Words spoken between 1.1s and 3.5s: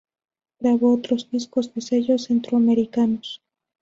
discos de sellos centroamericanos.